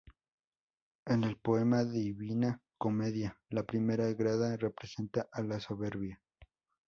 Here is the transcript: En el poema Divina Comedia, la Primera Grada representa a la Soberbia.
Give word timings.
En 1.05 1.23
el 1.23 1.37
poema 1.37 1.83
Divina 1.85 2.59
Comedia, 2.75 3.37
la 3.51 3.61
Primera 3.61 4.11
Grada 4.13 4.57
representa 4.57 5.29
a 5.31 5.43
la 5.43 5.59
Soberbia. 5.59 6.19